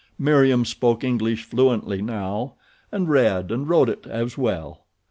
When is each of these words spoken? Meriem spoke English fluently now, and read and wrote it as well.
Meriem 0.17 0.65
spoke 0.65 1.03
English 1.03 1.43
fluently 1.43 2.01
now, 2.01 2.55
and 2.91 3.07
read 3.07 3.51
and 3.51 3.69
wrote 3.69 3.87
it 3.87 4.07
as 4.07 4.35
well. 4.35 4.87